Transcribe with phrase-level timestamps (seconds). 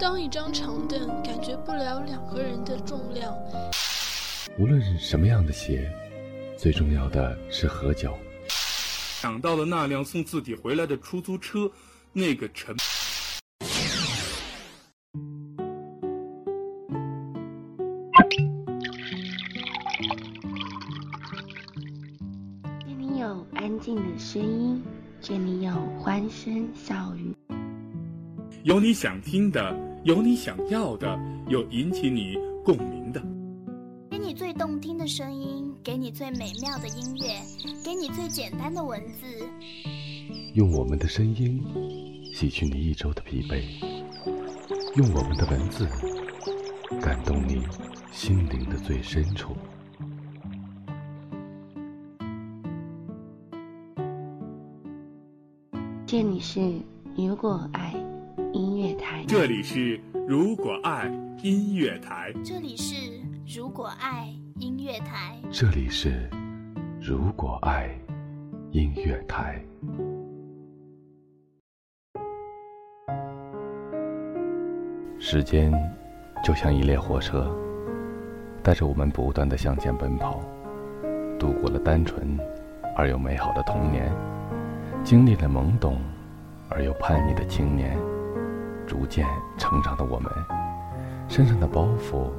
[0.00, 3.32] 当一张长凳感觉不了两个人的重量。
[4.58, 5.88] 无论是什么样的鞋，
[6.56, 8.18] 最重要的是合脚。
[8.48, 11.70] 想到了那辆送自己回来的出租车，
[12.12, 12.76] 那个沉。
[22.80, 24.82] 这里有安静的声音，
[25.20, 27.34] 这里有欢声笑语，
[28.68, 31.18] 有你想听的，有你想要的，
[31.48, 33.22] 有引起你共鸣的。
[34.10, 37.40] 给你最动听的声音，给你最美妙的音乐，
[37.82, 39.26] 给你最简单的文字。
[40.52, 41.64] 用我们的声音
[42.34, 43.62] 洗去你一周的疲惫，
[44.96, 45.88] 用我们的文字
[47.00, 47.62] 感动你
[48.12, 49.56] 心灵的最深处。
[56.04, 56.60] 这里是
[57.16, 57.94] 如果爱
[58.58, 61.08] 音乐台，这里是如果爱
[61.44, 62.96] 音乐台，这里是
[63.46, 66.28] 如果爱音乐台，这里是
[67.00, 67.88] 如果爱
[68.72, 69.64] 音乐台。
[75.20, 75.72] 时间
[76.42, 77.56] 就像一列火车，
[78.60, 80.40] 带着我们不断的向前奔跑，
[81.38, 82.36] 度过了单纯
[82.96, 84.12] 而又美好的童年，
[85.04, 86.00] 经历了懵懂
[86.68, 87.96] 而又叛逆的青年，
[88.88, 89.26] 逐渐
[89.58, 90.32] 成长的我们，
[91.28, 92.30] 身上的包袱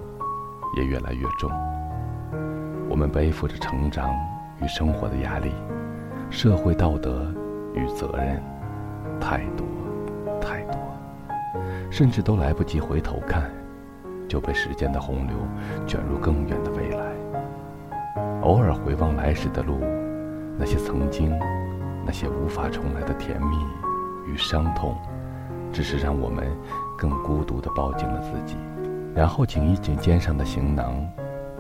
[0.76, 1.50] 也越来越重。
[2.90, 4.10] 我们背负着成长
[4.60, 5.54] 与生活的压力，
[6.32, 7.32] 社会道德
[7.76, 8.44] 与责任，
[9.22, 9.68] 太多
[10.42, 10.74] 太多。
[11.92, 13.52] 甚至都来不及回头看，
[14.28, 15.36] 就被时间的洪流
[15.86, 17.14] 卷入更远的未来。
[18.42, 19.80] 偶尔回望来时的路，
[20.58, 21.38] 那些曾经，
[22.04, 23.56] 那些无法重来的甜蜜
[24.26, 24.98] 与伤痛，
[25.72, 26.46] 只是让我们
[26.98, 28.58] 更孤独地抱紧了自己，
[29.16, 31.08] 然后紧一紧肩上的行囊，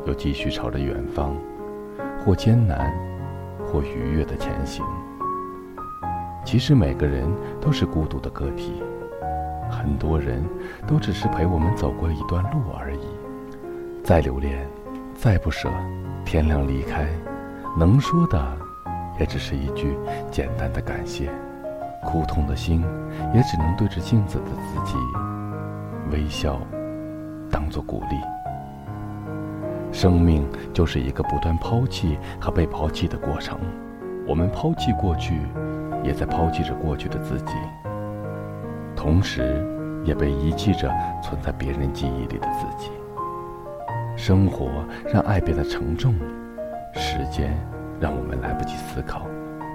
[0.05, 1.35] 又继续朝着远方，
[2.23, 2.93] 或艰难，
[3.65, 4.85] 或愉悦地前行。
[6.45, 7.29] 其实每个人
[7.61, 8.81] 都是孤独的个体。
[9.69, 10.43] 很多人
[10.87, 13.07] 都只是陪我们走过一段路而已，
[14.03, 14.67] 再留恋，
[15.13, 15.69] 再不舍，
[16.25, 17.07] 天亮离开，
[17.77, 18.57] 能说的
[19.19, 19.95] 也只是一句
[20.31, 21.29] 简单的感谢，
[22.03, 22.83] 苦痛的心
[23.33, 24.97] 也只能对着镜子的自己
[26.11, 26.59] 微笑，
[27.51, 28.17] 当做鼓励。
[29.91, 33.59] 生命就是一个不断抛弃和被抛弃的过程，
[34.27, 35.41] 我们抛弃过去，
[36.03, 37.53] 也在抛弃着过去的自己。
[38.95, 39.65] 同时，
[40.03, 42.91] 也被遗弃着存在别人记忆里的自己。
[44.15, 46.13] 生活让爱变得沉重，
[46.93, 47.57] 时间
[47.99, 49.25] 让我们来不及思考。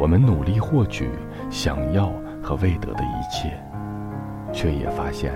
[0.01, 1.09] 我们努力获取
[1.55, 2.11] 想要
[2.43, 3.57] 和未得的一切，
[4.53, 5.33] 却也发现，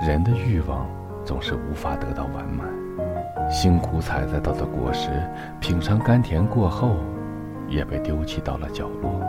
[0.00, 0.86] 人的欲望
[1.24, 2.68] 总是无法得到完满。
[3.50, 5.10] 辛苦采摘到的果实，
[5.58, 6.94] 品尝甘甜过后，
[7.66, 9.20] 也被丢弃到了角落。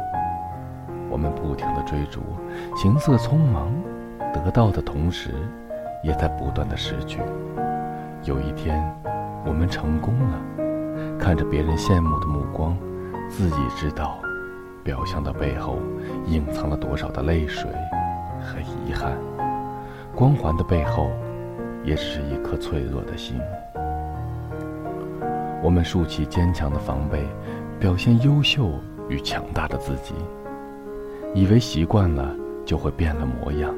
[1.09, 2.21] 我们不停的追逐，
[2.75, 3.73] 行色匆忙，
[4.31, 5.31] 得到的同时，
[6.03, 7.21] 也在不断的失去。
[8.23, 8.79] 有一天，
[9.47, 10.39] 我们成功了，
[11.17, 12.77] 看着别人羡慕的目光，
[13.27, 14.19] 自己知道，
[14.83, 15.79] 表象的背后
[16.27, 17.69] 隐藏了多少的泪水
[18.41, 19.17] 和遗憾。
[20.15, 21.09] 光环的背后，
[21.83, 23.39] 也只是一颗脆弱的心。
[25.63, 27.23] 我们竖起坚强的防备，
[27.79, 28.71] 表现优秀
[29.09, 30.13] 与强大的自己。
[31.33, 33.73] 以为习惯了就会变了模样，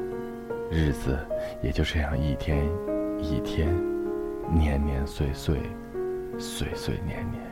[0.70, 1.16] 日子
[1.62, 2.68] 也就这样一天
[3.18, 3.74] 一天，
[4.52, 5.58] 年年岁岁，
[6.38, 7.42] 岁岁年年。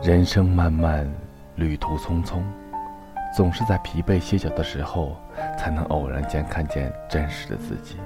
[0.00, 1.10] 人生漫漫，
[1.58, 2.42] 旅途匆匆，
[3.36, 5.16] 总是在疲惫歇脚的时候，
[5.58, 7.98] 才能偶然间看见真实的自己，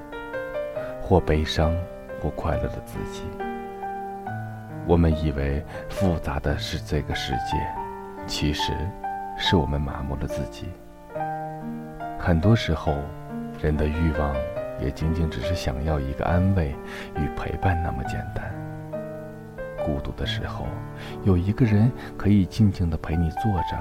[1.01, 1.73] 或悲伤，
[2.19, 3.23] 或快乐的自己。
[4.85, 7.57] 我们以为复杂的是这个世界，
[8.27, 8.73] 其实。
[9.35, 10.69] 是我们麻木了自己。
[12.19, 12.93] 很多时候，
[13.59, 14.35] 人的欲望
[14.79, 16.69] 也仅仅只是想要一个安慰
[17.17, 18.62] 与陪伴那么简单。
[19.83, 20.65] 孤独的时候，
[21.23, 23.77] 有一个人可以静静的陪你坐着；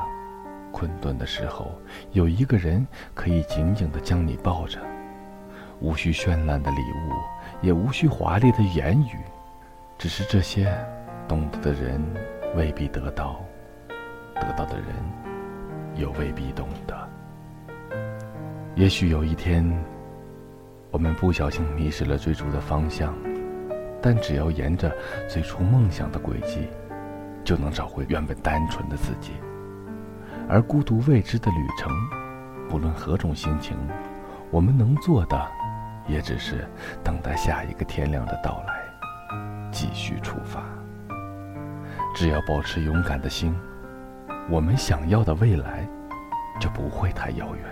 [0.73, 1.71] 困顿的时候，
[2.13, 4.79] 有一个人可以紧紧的将你抱着。
[5.81, 7.13] 无需绚烂的礼物，
[7.61, 9.19] 也无需华丽的言语，
[9.99, 10.73] 只是这些，
[11.27, 12.03] 懂得的人
[12.55, 13.41] 未必得到，
[14.35, 14.87] 得到的人。
[15.97, 16.97] 又未必懂得。
[18.77, 19.63] 也许有一天，
[20.91, 23.15] 我们不小心迷失了追逐的方向，
[24.03, 24.93] 但只要沿着
[25.29, 26.69] 最初梦想的轨迹，
[27.45, 29.35] 就能找回原本单纯的自己。
[30.49, 31.91] 而孤独未知的旅程，
[32.69, 33.77] 不论何种心情，
[34.51, 35.49] 我们能做的，
[36.09, 36.69] 也只是
[37.05, 38.83] 等待下一个天亮的到来，
[39.71, 40.65] 继续出发。
[42.15, 43.57] 只要保持勇敢的心，
[44.51, 45.89] 我们想要的未来
[46.61, 47.72] 就不会太遥远。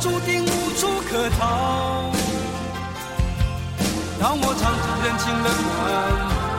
[0.00, 2.12] 注定无处可逃。
[4.20, 5.86] 当我尝尽人情冷暖，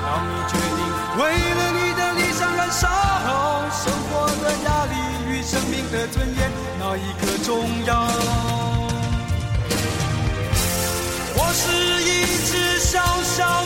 [0.05, 0.79] 当你决定
[1.19, 1.21] 为
[1.55, 2.87] 了你的理想燃烧，
[3.71, 4.93] 生活的压力
[5.29, 7.91] 与生命的尊严，哪一个重要？
[11.35, 11.63] 我是
[12.03, 12.07] 一
[12.45, 13.58] 只小小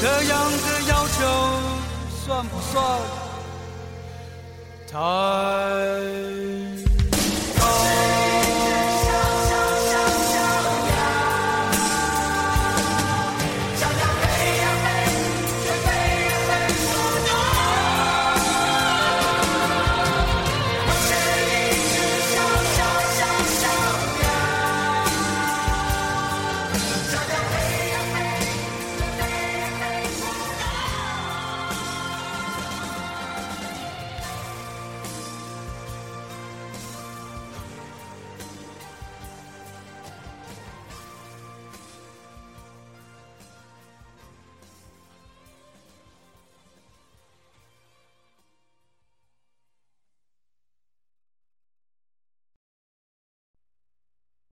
[0.00, 1.18] 这样的要求
[2.24, 3.00] 算不算
[4.86, 4.98] 太